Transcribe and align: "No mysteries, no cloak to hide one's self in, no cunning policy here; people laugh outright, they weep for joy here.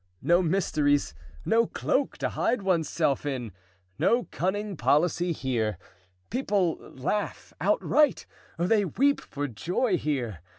"No 0.23 0.41
mysteries, 0.41 1.13
no 1.45 1.67
cloak 1.67 2.17
to 2.17 2.29
hide 2.29 2.63
one's 2.63 2.89
self 2.89 3.23
in, 3.23 3.51
no 3.99 4.23
cunning 4.31 4.75
policy 4.75 5.31
here; 5.31 5.77
people 6.31 6.77
laugh 6.95 7.53
outright, 7.61 8.25
they 8.57 8.83
weep 8.83 9.21
for 9.21 9.47
joy 9.47 9.97
here. 9.99 10.39